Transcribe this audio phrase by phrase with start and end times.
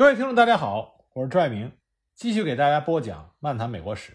[0.00, 1.72] 各位听众，大家好，我是朱爱明，
[2.14, 4.12] 继续给大家播讲《漫谈美国史》。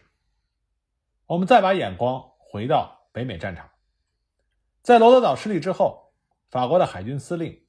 [1.28, 3.70] 我们再把眼光回到北美战场，
[4.82, 6.16] 在罗德岛失利之后，
[6.50, 7.68] 法国的海军司令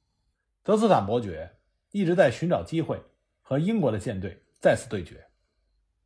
[0.63, 1.57] 德斯坦伯爵
[1.91, 2.99] 一直在寻找机会
[3.39, 5.27] 和英国的舰队再次对决，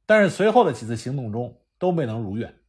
[0.05, 2.59] 但是随后的几次行动中都没能如愿。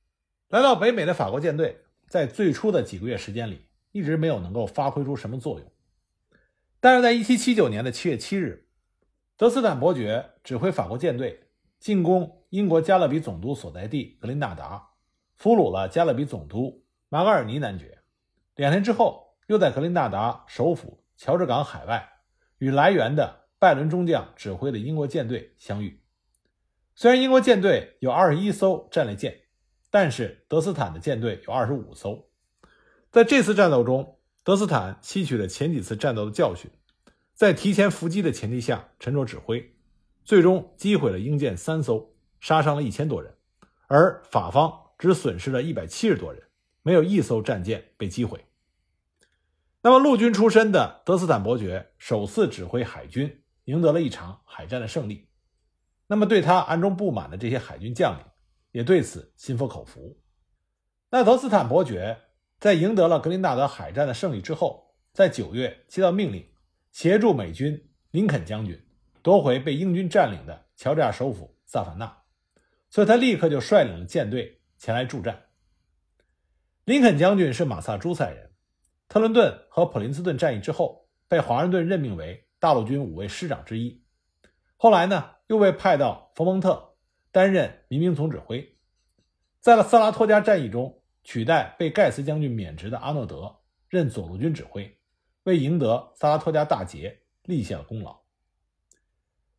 [0.51, 5.69] 来到北美的法国舰队，在最初的几个月时间里，一直没有能够发挥出什么作用。
[6.79, 8.69] 但是在1779年的7月7日，
[9.43, 11.49] 德斯坦伯爵指挥法国舰队
[11.81, 14.91] 进攻英国加勒比总督所在地格林纳达，
[15.35, 17.99] 俘虏了加勒比总督马格尔尼男爵。
[18.55, 22.09] 两天之后，又在格林纳达首府乔治港海外
[22.59, 26.01] 与来源的拜伦中将指挥的英国舰队相遇。
[26.95, 29.37] 虽然英国舰队有二十一艘战列舰，
[29.91, 32.29] 但是德斯坦的舰队有二十五艘。
[33.11, 36.71] 在这次战斗中，德斯坦吸取了前几次战斗的教训，
[37.43, 39.75] 在提前伏击的前提下沉着指挥，
[40.23, 43.35] 最终击毁了英舰三艘，杀伤了一千多人，
[43.89, 46.41] 而法方只损失了一百七十多人，
[46.83, 48.45] 没有一艘战舰被击毁。
[49.81, 55.27] 那么，陆军出身的德斯坦伯爵首次指挥海军，赢得了一场海战的胜利。
[56.07, 58.25] 那么，对他暗中不满的这些海军将领
[58.71, 60.17] 也对此心服口服。
[61.11, 62.21] 那德斯坦伯爵。
[62.61, 66.47] 在赢得了格林纳德海战的胜利之后，在九月接到命令，
[66.93, 68.81] 协助美军林肯将军
[69.23, 72.19] 夺回被英军占领的乔治亚首府萨凡纳，
[72.89, 75.47] 所以他立刻就率领了舰队前来助战。
[76.85, 78.53] 林肯将军是马萨诸塞人，
[79.09, 84.05] 特伦顿和普林斯顿战役之后被华盛顿任命为大陆军五位师长之一，
[84.77, 86.95] 后来呢又被派到佛蒙特
[87.33, 88.77] 担任民兵总指挥，
[89.59, 91.01] 在了萨拉托加战役中。
[91.25, 94.99] 取代被盖茨将军免职的阿诺德任左路军指挥，
[95.45, 98.21] 为赢得萨拉托加大捷立下了功劳。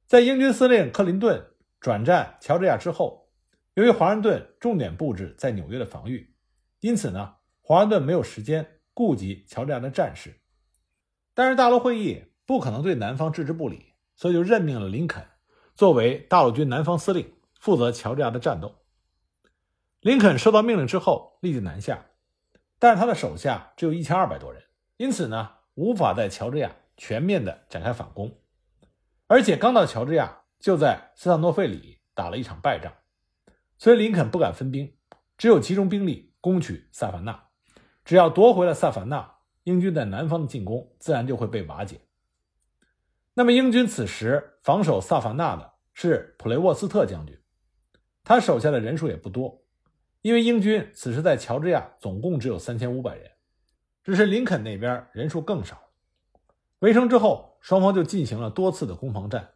[0.06, 3.30] 在英军司令克林顿转战乔治亚之后，
[3.74, 6.36] 由于华盛顿重点布置在纽约的防御，
[6.80, 10.40] 因此呢，华盛顿没有时间顾及乔治亚的战事。
[11.34, 15.26] 但是大陆会议不可能对南方置之不理，所以就任命了林肯
[15.74, 18.76] 作为大陆军南方司令，负责乔治亚的战斗。
[20.02, 22.06] 林肯收到命令之后，立即南下，
[22.78, 24.62] 但是他的手下只有一千二百多人，
[24.98, 28.40] 因此呢，无法在乔治亚全面的展开反攻，
[29.28, 32.94] 而且刚到乔治亚，就在斯坦诺费里打了一场败仗，
[33.78, 34.96] 所以林肯不敢分兵，
[35.38, 37.48] 只有集中兵力攻取萨凡纳。
[38.06, 42.02] 只要夺回了萨凡纳，英军在南方的进攻自然就会被瓦解。
[43.34, 47.36] 那么，英军此时防守萨凡纳的是普雷沃斯特将军，
[48.24, 49.64] 他手下的人数也不多。
[50.22, 53.32] 因为英军此时在乔治亚总共只有三千五百人，
[54.04, 55.82] 只是林肯那边人数更少。
[56.80, 59.54] 围城之后，双方就进行了多次的攻防战。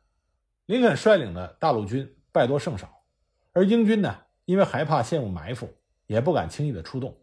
[0.65, 3.03] 林肯率领的大陆军败多胜少，
[3.53, 5.73] 而英军呢，因为害怕陷入埋伏，
[6.05, 7.17] 也不敢轻易的出动。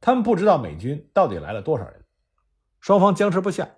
[0.00, 2.04] 他们不知道美军到底来了多少人，
[2.80, 3.68] 双方僵持不下。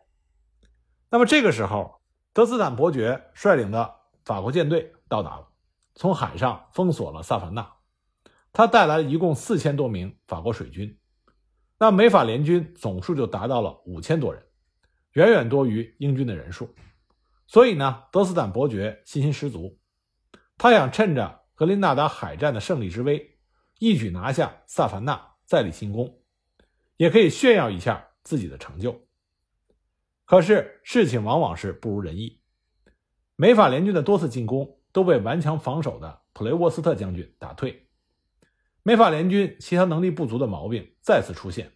[1.11, 2.01] 那么这个时候，
[2.33, 5.49] 德斯坦伯爵率领的法国舰队到达了，
[5.95, 7.73] 从海上封锁了萨凡纳。
[8.53, 11.00] 他带来了一共四千多名法国水军，
[11.83, 14.43] 那美法联军总数就达到了五千多人，
[15.13, 16.75] 远远多于英军的人数。
[17.47, 19.79] 所以呢，德斯坦伯爵信心十足，
[20.59, 23.39] 他想趁着格林纳达海战的胜利之威，
[23.79, 26.21] 一举拿下萨凡纳，再立新功，
[26.99, 29.07] 也可以炫耀一下自己的成就。
[30.27, 32.43] 可是事情往往是不如人意，
[33.37, 37.90] 美法联军的多次进攻都被顽强防守的普雷沃斯特将军打退。
[38.91, 41.71] 美法联军协调能力不足的毛病再次出现，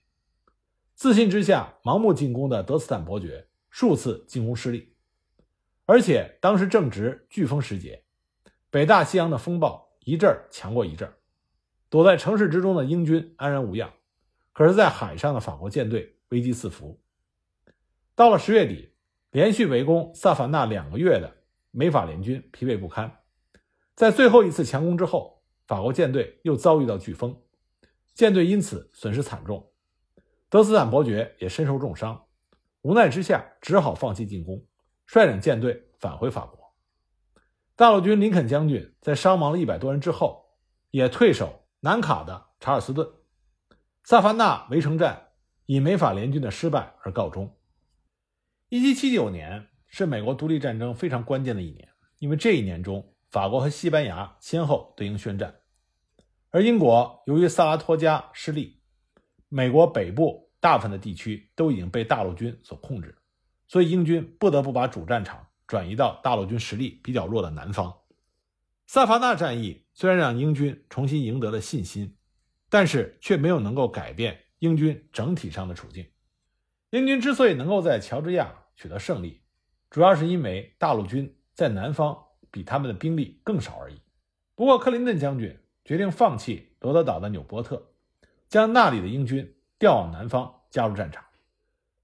[0.97, 4.97] 自信之下盲目进攻的德斯坦伯爵数次进攻失利，
[5.87, 8.03] 而且当时正值飓风时节，
[8.69, 11.15] 北大西洋的风暴一阵儿强过一阵儿，
[11.89, 13.93] 躲在城市之中的英军安然无恙，
[14.53, 17.01] 可是，在海上的法国舰队危机四伏。
[18.17, 18.93] 到了十月底，
[19.31, 21.33] 连续围攻萨凡纳两个月的
[21.71, 23.21] 美法联军疲惫不堪，
[23.95, 25.34] 在最后一次强攻之后。
[25.67, 27.43] 法国舰队又遭遇到飓风，
[28.15, 29.73] 舰队因此损失惨重，
[30.51, 32.27] 德斯坦伯爵也身受重伤，
[32.83, 34.67] 无奈之下只好放弃进攻，
[35.07, 36.75] 率领舰队返回法国。
[37.77, 40.55] 大陆军林肯将军在伤亡了一百多人之后，
[40.91, 43.09] 也退守南卡的查尔斯顿。
[44.05, 45.29] 萨凡纳围城战
[45.65, 47.57] 以美法联军的失败而告终。
[48.69, 51.89] 1779年是美国独立战争非常关键的一年，
[52.19, 53.14] 因为这一年中。
[53.35, 55.57] 法国和西班牙先后对英宣战，
[56.51, 58.81] 而英国由于萨拉托加失利，
[59.49, 63.19] 美国北部大部分的地区都已经被大陆军所控制，
[63.67, 67.93] 所以英军不得不把主战场转移到大陆军实力比较弱的南方。
[68.87, 72.17] 萨凡纳战役虽然让英军重新赢得了信心，
[72.71, 76.07] 但是却没有能够改变英军整体上的处境。
[76.91, 79.43] 英军之所以能够在乔治亚取得胜利，
[79.91, 82.17] 主要是因为大陆军在南方
[82.55, 84.01] 比他们的兵力更少而已。
[84.55, 87.91] 不过，克林顿将军决定放弃罗德岛的纽波特，
[88.49, 91.25] 将那里的英军调往南方加入战场。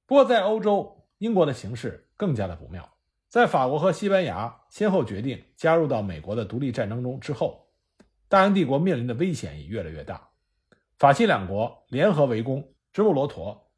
[0.06, 2.96] 不过，在欧洲，英国的形势更加的不妙。
[3.28, 7.68] 在法国和西班牙先后决定加入到美国的独立战争中之后，
[8.28, 10.30] 大英帝国面临的危险也越来越大。
[10.98, 13.70] 法西两国联合围攻直布罗陀，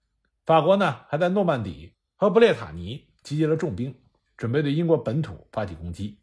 [0.47, 3.95] 法国呢还在诺曼底和布列塔尼集结了重兵，
[4.39, 6.19] 准备对英国本土发起攻击。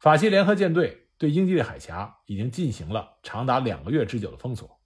[0.00, 4.80] 法西联合舰队对英吉利海峡已经进行了长达两个月之久的封锁。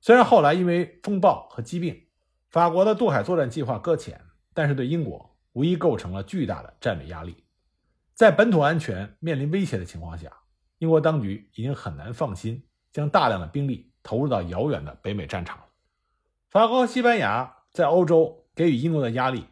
[0.00, 2.06] 虽然后来因为风暴和疾病，
[2.48, 4.20] 法国的渡海作战计划搁浅，
[4.54, 5.36] 但是对英国。
[5.52, 7.42] 无疑构成了巨大的战略压力，
[8.12, 10.30] 在本土安全面临威胁的情况下，
[10.76, 12.62] 英国当局已经很难放心
[12.92, 15.58] 将大量的兵力投入到遥远的北美战场。
[16.50, 19.46] 法国和西班牙在欧洲给予英国的压力，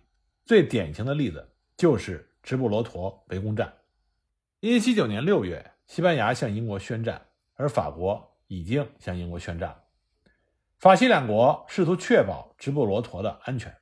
[0.44, 3.72] 最典型的例子就是直布罗陀围攻战。
[4.64, 9.82] 1779年6月，西班牙向英国宣战，而法国已经向英国宣战。
[10.78, 13.76] 法西两国试图确保直布罗陀的安全。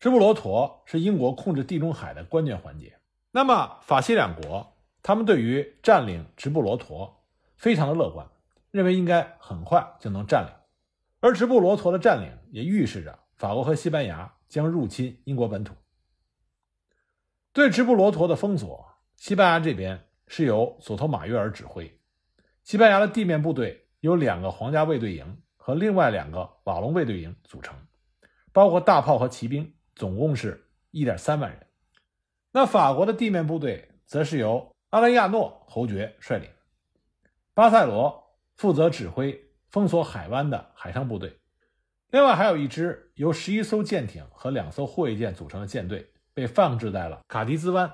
[0.00, 2.98] 直布罗陀是英国控制地中海的关键环节。
[3.30, 4.72] 那么，法西两国
[5.04, 7.22] 他们对于占领直布罗陀
[7.56, 8.26] 非常的乐观，
[8.72, 10.52] 认为应该很快就能占领。
[11.20, 15.76] 而直布罗陀的占领也预示着法国和西班牙将入侵英国本土。
[17.52, 21.98] 对直布罗陀的封锁，西班牙这边是由索托马约尔指挥，
[22.62, 27.76] 西班牙的地面部队由两个皇家卫队营和另外两个瓦隆卫队营组成，
[28.52, 29.74] 包括大炮和骑兵。
[29.96, 31.66] 总共是一点三万人，
[32.52, 36.48] 那法国的地面部队则是由阿莱亚诺侯爵率领，
[37.52, 41.36] 巴塞罗负责指挥封锁海湾的海上部队，
[42.12, 47.92] 另外还有一支由十一艘舰艇和两艘护卫舰组成的舰队被放置在了卡迪兹湾，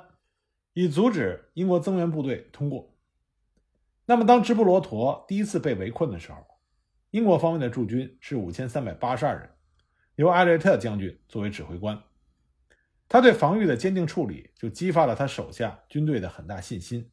[0.74, 2.94] 以阻止英国增援部队通过。
[4.04, 6.44] 那么，当直布罗陀第一次被围困的时候，
[7.10, 9.48] 英国方面的驻军是五千三百八十二人。
[10.16, 12.00] 由艾略特将军作为指挥官，
[13.08, 17.10] 他对防御的坚定处理，就激发了他手下军队的很大信心。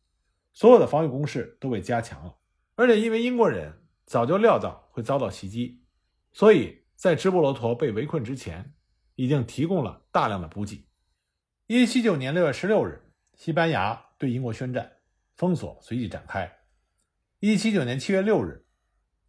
[0.53, 2.35] 所有的防御工事都被加强了，
[2.75, 3.73] 而且因为英国人
[4.05, 5.81] 早就料到会遭到袭击，
[6.31, 8.73] 所以在直布罗陀被围困之前，
[9.15, 10.85] 已经提供了大量的补给。
[11.67, 13.10] 一七九年六月十六日，
[13.43, 14.97] 西班牙对英国宣战，
[15.33, 16.59] 封锁随即展开。
[17.39, 18.67] 一七九年七月六日，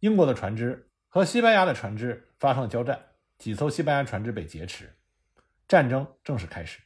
[0.01, 3.07] 英国的船只和西班牙的船只发生了交战。
[3.39, 4.95] 几艘西班牙船只被劫持，
[5.67, 6.79] 战争正式开始。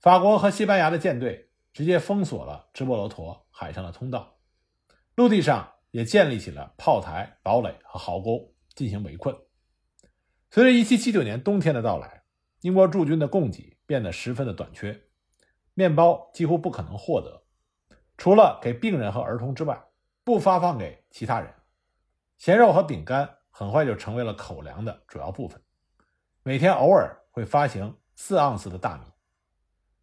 [0.00, 4.38] 法国和西班牙的舰队直接封锁了直布罗陀海上的通道，
[5.14, 9.34] 陆地上也建立起了炮台、堡垒和壕沟进行围困。
[10.50, 12.24] 随着1779年冬天的到来，
[12.60, 15.04] 英国驻军的供给变得十分的短缺，
[15.74, 17.42] 面包几乎不可能获得，
[18.16, 19.82] 除了给病人和儿童之外，
[20.24, 21.52] 不发放给其他人。
[22.38, 23.38] 咸肉和饼干。
[23.54, 25.60] 很快就成为了口粮的主要部分。
[26.42, 29.04] 每天偶尔会发行四盎司的大米。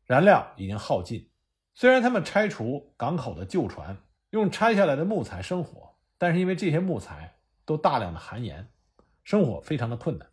[0.06, 1.28] 燃料已经耗尽。
[1.74, 3.98] 虽然他们拆除港口的旧船，
[4.30, 8.72] 用拆下来的木材生火，但是因为这些木材都大量的含盐，
[9.24, 10.30] 生火非常的困难。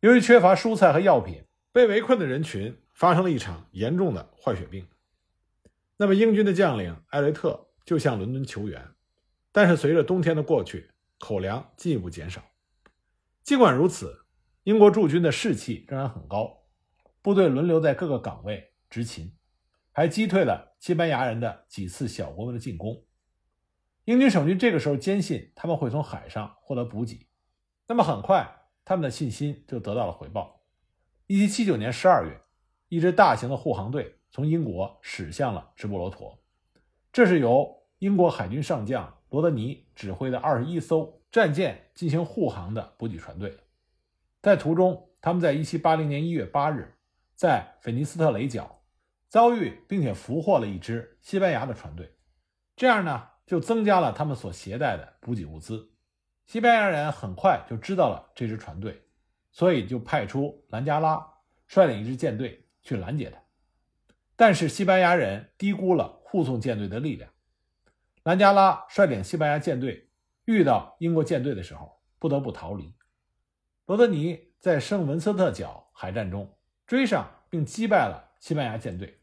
[0.00, 4.88] 由于缺乏蔬菜和药品，被围困的人群发生了一场严重的坏血病。
[5.98, 8.88] 那么英军的将领艾略特就向伦敦求援，
[9.52, 10.90] 但是随着冬天的过去。
[11.18, 12.42] 口粮进一步减少。
[13.42, 14.26] 尽管如此，
[14.64, 16.64] 英国驻军的士气仍然很高，
[17.22, 19.34] 部队轮流在各个岗位执勤，
[19.92, 23.02] 还击退了西班牙人的几次小规模的进攻。
[24.04, 27.26] 英军省军这个时候坚信他们会从海上获得补给，
[27.88, 30.66] 那么很快他们的信心就得到了回报。
[31.28, 32.40] 1779年12月，
[32.88, 36.38] 一支大型的护航队从英国驶向了直布罗陀，
[37.12, 39.12] 这是由英国海军上将。
[39.28, 43.58] 罗德尼指挥的二十一艘战舰进行护航的补给船队，
[44.40, 46.94] 在途中，他们在一七八零年一月八日，
[47.34, 48.82] 在菲尼斯特雷角
[49.28, 52.14] 遭遇并且俘获了一支西班牙的船队，
[52.76, 55.90] 这样呢，就增加了他们所携带的补给物资。
[56.46, 59.02] 西班牙人很快就知道了这支船队，
[59.50, 61.20] 所以就派出兰加拉
[61.66, 63.42] 率领一支舰队去拦截他，
[64.36, 67.28] 但是西班牙人低估了护送舰队的力量。
[68.22, 70.08] 兰加拉率领西班牙舰队
[70.44, 72.94] 遇到英国舰队的时候，不得不逃离。
[73.86, 79.20] 罗德尼在圣文森特角海战中追上并击败了西班牙舰队，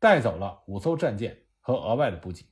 [0.00, 2.44] 带走了五艘战舰和额外的补给。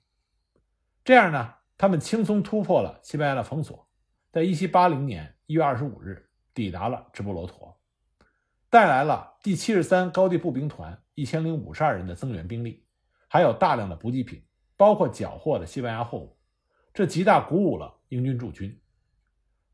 [1.04, 3.88] 这样呢，他们轻松突破了西班牙的封锁，
[4.30, 7.76] 在1780年1月25日抵达了直布罗陀，
[8.74, 12.84] 带来了第73高地步兵团1052人的增援兵力，
[13.28, 14.44] 还有大量的补给品，
[14.76, 16.36] 包括缴获的西班牙货物。
[16.92, 18.82] 这极大鼓舞了英军驻军。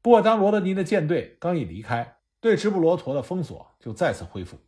[0.02, 4.58] 不过，当罗德尼的舰队刚一离开，对直布罗陀的封锁就再次恢复。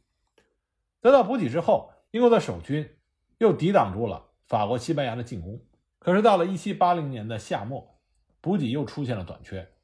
[1.03, 2.89] 得到补给之后，英国的守军
[3.37, 5.63] 又抵挡住了法国、西班牙的进攻。
[5.99, 8.01] 可是，到了1780年的夏末，
[8.41, 9.75] 补给又出现了短缺，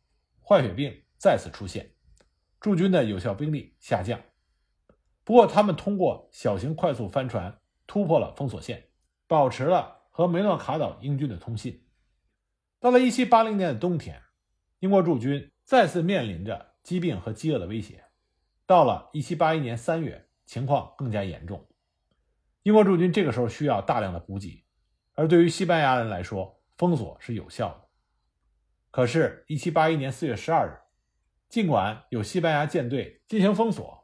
[0.43, 1.91] 坏血病再次出现，
[2.59, 4.19] 驻军的有效兵力下降。
[5.29, 8.89] 不过，他们通过小型快速帆船突破了封锁线，
[9.27, 11.85] 保持了和梅诺卡岛英军的通信。
[12.81, 14.23] 到了1780年的冬天。
[14.79, 18.03] 英国驻军再次面临着疾病和饥饿的威胁。
[18.65, 21.69] 到了1781年3月，情况更加严重。
[22.63, 24.65] 英国驻军这个时候需要大量的补给，
[25.13, 27.89] 而对于西班牙人来说，封锁是有效的。
[28.91, 30.79] 可是，1781年4月12日，
[31.51, 33.98] 尽管有西班牙舰队进行封锁，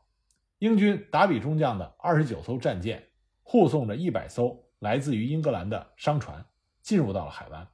[0.64, 3.10] 英军达比中将的29艘战舰
[3.42, 6.46] 护送着100艘来自于英格兰的商船
[6.80, 7.68] 进入到了海湾。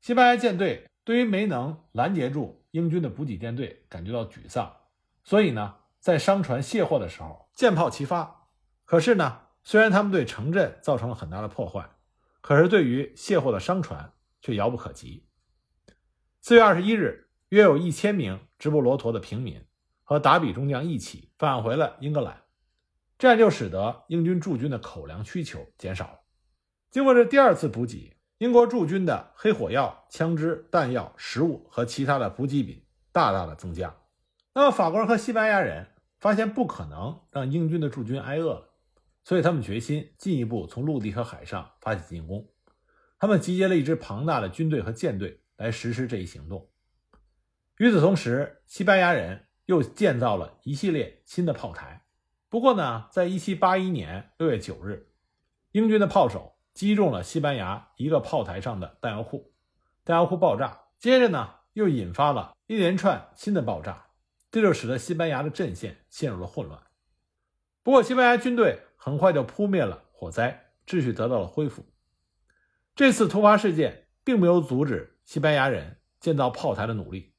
[0.00, 0.86] 西班牙舰队。
[1.04, 4.72] 对于没能拦截住英军的补给舰队感觉到沮丧，
[5.24, 8.46] 所以呢，在商船卸货的时候，舰炮齐发。
[8.84, 11.90] 可是呢，虽然他们对城镇造成了很大的破坏，
[12.40, 15.26] 可是对于卸货的商船却遥不可及。
[16.40, 19.64] 四月二十一日，约有一千名直布罗陀的平民
[20.12, 22.42] 和达比中将一起返回了英格兰，
[23.18, 26.20] 这样就使得英军驻军的口粮需求减少了。
[26.90, 28.16] 经过这第二次补给。
[28.38, 33.94] 英国驻军的黑火药、枪支、弹药、食物和其他的补给品大大的增加。
[34.52, 35.86] 那么，法国人和西班牙人
[36.18, 38.70] 发现不可能让英军的驻军挨饿了，
[39.22, 42.44] 所以他们决心进一步从陆地和海上发起进攻。
[43.20, 46.68] 他们集结了一支庞大的军队和舰队来实施这一行动。
[47.78, 52.04] 与此同时，西班牙人又建造了一系列新的炮台。
[52.48, 55.08] 不过呢，在1781年6月9日，
[55.72, 56.50] 英军的炮手。
[56.74, 59.52] 击中了西班牙一个炮台上的弹药库，
[60.04, 64.06] 弹药库爆炸，接着呢又引发了一连串新的爆炸，
[64.50, 66.80] 这就使得西班牙的阵线陷入了混乱。
[67.82, 71.84] 不过，西班牙军队很快就扑灭了火灾，秩序得到了恢复。
[72.96, 77.34] 这次突发事件并没有阻止西班牙人建造炮台的努力。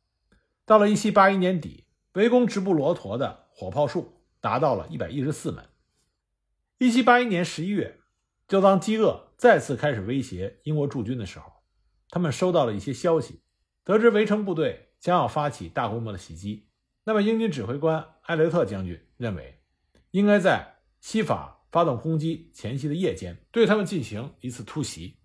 [0.64, 5.66] 到了1781年底，围攻直布罗陀的火炮数达到了114门。
[6.80, 8.00] 1781年11月。
[8.46, 11.52] 就当饥饿再次开始威胁英国驻军的时候，
[12.10, 13.42] 他们收到了一些消息，
[13.86, 16.68] 得知围城部队将要发起大规模的袭击。
[17.06, 19.62] 那么，英军指挥官艾雷特将军认为，
[20.12, 25.18] 应该在西法发动攻击前夕的夜间对他们进行一次突袭。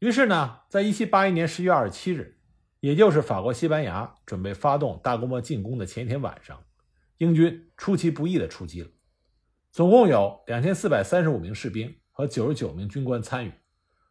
[0.00, 2.40] 于是呢，在一七八一年十月二十七日，
[2.84, 6.62] 也就是法国、西班牙准备发动大规模进攻的前一天晚上，
[7.16, 8.88] 英军出其不意地出击了，
[9.72, 11.96] 总共有两千四百三十五名士兵。
[12.16, 13.52] 和九十九名军官参与，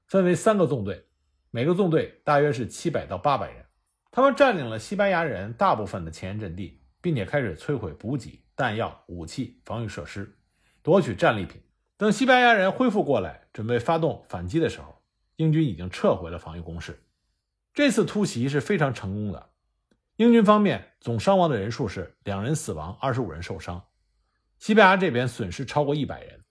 [0.08, 1.06] 分为三个纵队，
[1.52, 3.64] 每个纵队大约是七百到八百人。
[4.12, 10.36] 他们占领了西班牙人大部分的前沿阵地，并且开始摧毁补给、弹药、武器、防御设施，
[10.82, 11.62] 夺取战利品。
[11.96, 15.02] 等西班牙人恢复过来，准备发动反击的时候，
[15.36, 17.00] 英军已经撤回了防御工事。
[17.74, 19.50] 这次突袭是非常成功的。
[20.18, 23.84] 英军方面总伤亡的人数是两人死亡，二十五人受伤。
[24.60, 26.44] 西班牙这边损失超过一百人，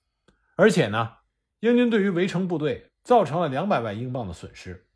[0.56, 1.16] 而且呢。
[1.60, 4.88] 英军对于围城部队造成了两百万英镑的损失，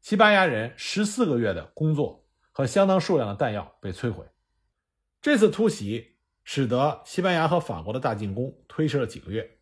[0.00, 4.24] 西班牙人十四个月的工作和相当数量的弹药被摧毁。
[5.20, 9.58] 这次突袭使得西班牙和法国的大进攻推迟了几个月，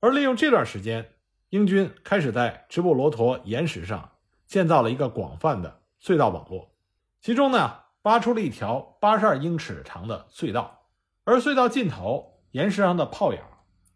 [0.00, 1.14] 而利用这段时间，
[1.50, 4.17] 英军开始在直布罗陀岩石上
[4.48, 6.74] 建造了一个广泛的隧道网络，
[7.20, 10.88] 其中呢挖出了一条八十二英尺长的隧道，
[11.22, 13.44] 而隧道尽头岩石上的炮眼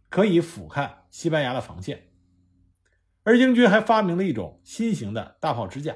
[0.09, 0.99] 可以俯瞰。
[1.13, 2.09] 西班牙的防线，
[3.23, 5.95] 而英军还发明了一种新型的大炮支架，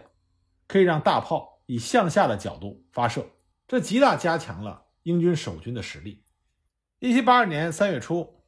[0.68, 3.24] 可以让大炮以向下的角度发射，
[3.66, 6.22] 这极大加强了英军守军的实力。
[6.98, 8.42] 一七八二年三月初，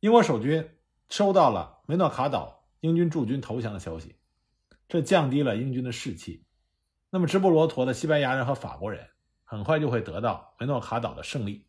[0.00, 0.76] 英国守军
[1.08, 4.16] 收到了梅诺卡岛英军驻军投降的消息，
[4.88, 6.44] 这降低了英军的士气。
[7.10, 9.06] 那么，直布罗陀的西班牙人和法国人
[9.44, 11.66] 很快就会得到梅诺卡岛的胜利，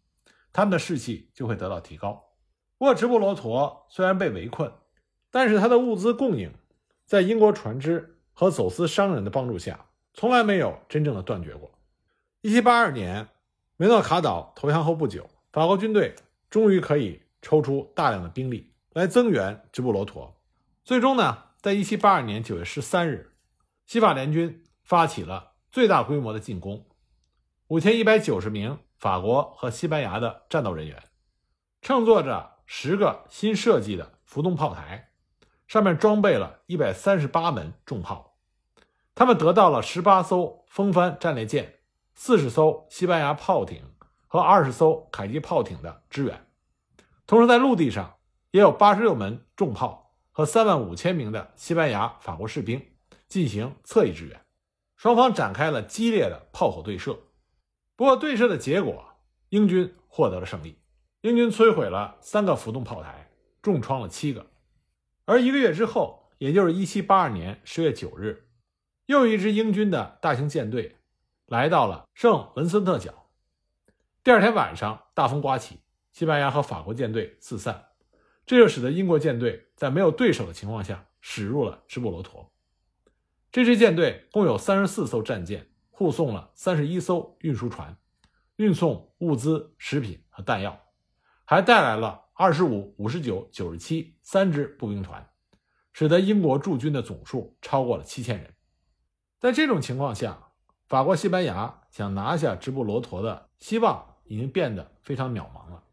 [0.52, 2.24] 他们的士气就会得到提高。
[2.78, 4.72] 不过，直布罗陀虽然被围困，
[5.32, 6.52] 但是他的物资供应
[7.06, 11.72] 在英国船只和走私商人的帮助下，从来没有真正的断绝过。
[12.42, 13.28] 1782年，
[13.78, 16.16] 梅诺卡岛投降后不久，法国军队
[16.50, 20.36] 终于可以抽出大量的兵力来增援直布罗陀。
[20.84, 23.34] 最终呢，在一七八二年九月十三日，
[23.88, 26.86] 西法联军发起了最大规模的进攻，
[27.70, 31.02] 五千一百九十名法国和西班牙的战斗人员，
[31.82, 35.10] 乘坐着十个新设计的浮动炮台，
[35.68, 38.38] 上面装备了一百三十八门重炮，
[39.16, 41.80] 他们得到了十八艘风帆战列舰、
[42.14, 43.82] 四十艘西班牙炮艇
[44.28, 46.46] 和二十艘凯吉炮艇的支援，
[47.26, 48.18] 同时在陆地上
[48.52, 50.05] 也有八十六门重炮。
[50.38, 52.86] 和三万五千名的西班牙、法国士兵
[53.30, 54.42] 进行侧翼支援，
[54.98, 57.18] 双方展开了激烈的炮火对射。
[57.96, 59.14] 不过，对射的结果，
[59.48, 60.78] 英军获得了胜利。
[61.22, 64.48] 英军摧毁了三个浮动炮台，重创了七个。
[65.24, 68.50] 而一个月之后，也就是一七八二年十月九日，
[69.06, 70.98] 又一支英军的大型舰队
[71.46, 73.30] 来到了圣文森特角。
[74.22, 75.80] 第二天晚上，大风刮起，
[76.12, 77.86] 西班牙和法国舰队四散。
[78.46, 82.52] 这就使得英国舰队在没有对手的情况下驶入了直布罗陀。
[83.52, 87.98] 这支舰队共有三十四艘战舰，护送了三十一艘运输船，
[88.58, 90.80] 运送物资、食品和弹药，
[91.44, 95.28] 还带来了二十五、五十九、九十七三支步兵团，
[95.94, 98.54] 使得英国驻军的总数超过了七千人。
[99.40, 100.52] 在这种情况下，
[100.88, 105.84] 法国、西班牙想拿下直布罗陀的希望已经变得非常渺茫了。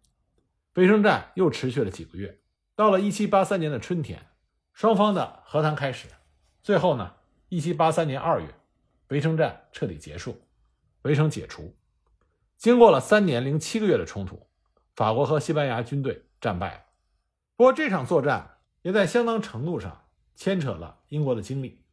[0.74, 2.41] 围城战又持续了几个月。
[2.82, 4.26] 到了一七八三年的春天，
[4.72, 6.08] 双方的和谈开始。
[6.64, 7.14] 最后呢，
[7.48, 8.52] 一七八三年二月，
[9.10, 10.42] 围城战彻底结束，
[11.02, 11.76] 围城解除。
[12.56, 14.48] 经过了三年零七个月的冲突，
[14.96, 16.80] 法国和西班牙军队战败了。
[17.54, 21.84] 不过这场作战也在相当程度上牵扯了英国的精力，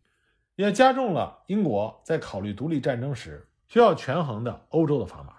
[0.55, 5.35] 也加重了英国在考虑独立战争时需要权衡的欧洲的砝码。